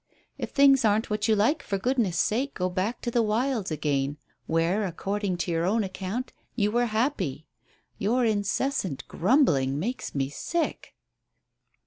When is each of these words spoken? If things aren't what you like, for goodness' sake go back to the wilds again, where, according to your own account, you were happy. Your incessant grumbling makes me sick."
If 0.35 0.49
things 0.49 0.83
aren't 0.83 1.11
what 1.11 1.27
you 1.27 1.35
like, 1.35 1.61
for 1.61 1.77
goodness' 1.77 2.17
sake 2.17 2.55
go 2.55 2.69
back 2.71 3.01
to 3.01 3.11
the 3.11 3.21
wilds 3.21 3.69
again, 3.69 4.17
where, 4.47 4.83
according 4.83 5.37
to 5.37 5.51
your 5.51 5.63
own 5.67 5.83
account, 5.83 6.33
you 6.55 6.71
were 6.71 6.87
happy. 6.87 7.45
Your 7.99 8.25
incessant 8.25 9.07
grumbling 9.07 9.77
makes 9.77 10.15
me 10.15 10.29
sick." 10.29 10.95